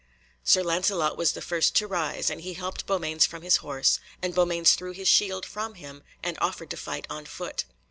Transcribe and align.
Sir 0.43 0.63
Lancelot 0.63 1.15
was 1.15 1.33
the 1.33 1.43
first 1.43 1.75
to 1.75 1.85
rise, 1.85 2.31
and 2.31 2.41
he 2.41 2.55
helped 2.55 2.87
Beaumains 2.87 3.27
from 3.27 3.43
his 3.43 3.57
horse, 3.57 3.99
and 4.19 4.33
Beaumains 4.33 4.73
threw 4.73 4.93
his 4.93 5.07
shield 5.07 5.45
from 5.45 5.75
him, 5.75 6.01
and 6.23 6.39
offered 6.41 6.71
to 6.71 6.75
fight 6.77 7.05
on 7.07 7.27
foot. 7.27 7.65